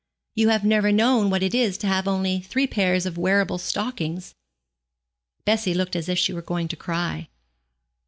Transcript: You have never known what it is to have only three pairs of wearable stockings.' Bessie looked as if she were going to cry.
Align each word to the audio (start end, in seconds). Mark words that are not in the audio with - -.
You 0.33 0.49
have 0.49 0.63
never 0.65 0.91
known 0.91 1.29
what 1.29 1.43
it 1.43 1.53
is 1.53 1.77
to 1.77 1.85
have 1.85 2.07
only 2.07 2.39
three 2.39 2.65
pairs 2.65 3.05
of 3.05 3.19
wearable 3.19 3.59
stockings.' 3.59 4.33
Bessie 5.45 5.75
looked 5.75 5.95
as 5.95 6.09
if 6.09 6.17
she 6.17 6.33
were 6.33 6.41
going 6.41 6.67
to 6.69 6.75
cry. 6.75 7.29